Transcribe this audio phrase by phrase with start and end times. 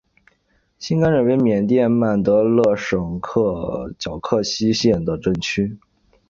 [0.79, 5.77] 辛甘镇为缅甸曼德勒省皎克西县的镇区。